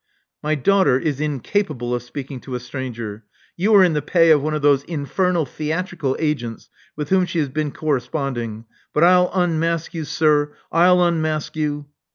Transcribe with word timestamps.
"My 0.43 0.55
daughter 0.55 0.97
is 0.97 1.21
incapable 1.21 1.93
of 1.93 2.01
speaking 2.01 2.39
to 2.39 2.55
a 2.55 2.59
stranger. 2.59 3.23
You 3.55 3.75
are 3.75 3.83
in 3.83 3.93
the 3.93 4.01
pay 4.01 4.31
of 4.31 4.41
one 4.41 4.55
of 4.55 4.63
those 4.63 4.81
infernal 4.85 5.45
theatrical 5.45 6.15
agents 6.17 6.71
with 6.95 7.09
whom 7.09 7.27
she 7.27 7.37
has 7.37 7.49
been 7.49 7.71
corresponding. 7.71 8.65
But 8.95 9.03
1*11 9.03 9.29
unmask 9.31 9.93
you, 9.93 10.05
sir. 10.05 10.53
I'll 10.71 11.03
unmask 11.05 11.55
you." 11.55 11.85